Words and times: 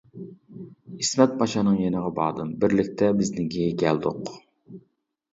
ئىسمەت 1.03 1.33
پاشانىڭ 1.41 1.75
يېنىغا 1.81 2.09
باردىم، 2.19 2.53
بىرلىكتە 2.63 3.09
بىزنىڭكىگە 3.19 3.77
كەلدۇق. 3.83 4.33